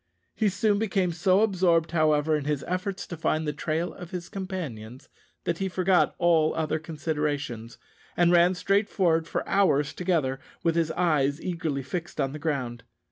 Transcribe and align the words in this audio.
He 0.33 0.49
soon 0.49 0.79
became 0.79 1.11
so 1.11 1.41
absorbed, 1.41 1.91
however, 1.91 2.35
in 2.35 2.45
his 2.45 2.65
efforts 2.67 3.05
to 3.05 3.15
find 3.15 3.47
the 3.47 3.53
trail 3.53 3.93
of 3.93 4.09
his 4.09 4.29
companions, 4.29 5.09
that 5.43 5.59
he 5.59 5.69
forgot 5.69 6.15
all 6.17 6.55
other 6.55 6.79
considerations, 6.79 7.77
and 8.17 8.31
ran 8.31 8.55
straight 8.55 8.89
forward 8.89 9.27
for 9.27 9.47
hours 9.47 9.93
together 9.93 10.39
with 10.63 10.73
his 10.75 10.89
eyes 10.93 11.39
eagerly 11.39 11.83
fixed 11.83 12.19
on 12.19 12.31
the 12.31 12.39
ground. 12.39 12.81